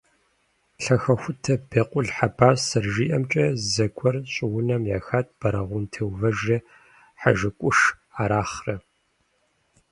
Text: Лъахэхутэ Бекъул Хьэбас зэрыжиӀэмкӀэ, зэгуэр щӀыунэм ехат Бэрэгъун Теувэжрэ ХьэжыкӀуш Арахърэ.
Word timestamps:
Лъахэхутэ 0.83 1.53
Бекъул 1.69 2.07
Хьэбас 2.15 2.59
зэрыжиӀэмкӀэ, 2.69 3.45
зэгуэр 3.71 4.15
щӀыунэм 4.33 4.83
ехат 4.97 5.27
Бэрэгъун 5.39 5.85
Теувэжрэ 5.91 6.57
ХьэжыкӀуш 7.19 7.79
Арахърэ. 8.21 8.75